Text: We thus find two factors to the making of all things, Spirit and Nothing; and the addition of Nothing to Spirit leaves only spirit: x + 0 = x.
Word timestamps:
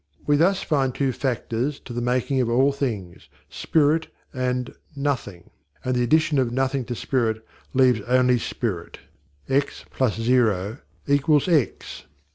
We 0.25 0.35
thus 0.35 0.63
find 0.63 0.95
two 0.95 1.11
factors 1.11 1.79
to 1.81 1.93
the 1.93 2.01
making 2.01 2.41
of 2.41 2.49
all 2.49 2.71
things, 2.71 3.29
Spirit 3.51 4.07
and 4.33 4.73
Nothing; 4.95 5.51
and 5.85 5.95
the 5.95 6.01
addition 6.01 6.39
of 6.39 6.51
Nothing 6.51 6.85
to 6.85 6.95
Spirit 6.95 7.45
leaves 7.75 8.01
only 8.07 8.39
spirit: 8.39 8.97
x 9.47 9.85
+ 10.03 10.13
0 10.15 10.79
= 11.05 11.07
x. 11.07 12.03